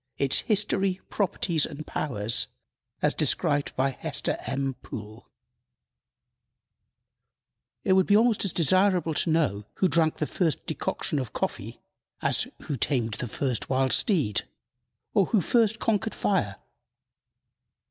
Its 0.17 0.39
History, 0.39 0.99
Properties 1.11 1.63
and 1.63 1.85
Powers, 1.85 2.47
as 3.03 3.13
described 3.13 3.71
by 3.75 3.91
Hester 3.91 4.35
M. 4.47 4.73
Poole. 4.81 5.29
IT 7.83 7.93
would 7.93 8.07
be 8.07 8.17
almost 8.17 8.43
as 8.43 8.51
desirable 8.51 9.13
to 9.13 9.29
know 9.29 9.65
who 9.75 9.87
drank 9.87 10.15
the 10.15 10.25
first 10.25 10.65
decoction 10.65 11.19
of 11.19 11.33
coffee 11.33 11.77
as 12.19 12.47
"who 12.63 12.77
tamed 12.77 13.13
the 13.13 13.27
first 13.27 13.69
wild 13.69 13.93
steed," 13.93 14.41
or 15.13 15.27
"who 15.27 15.39
first 15.39 15.77
conquered 15.77 16.15
fire." 16.15 16.55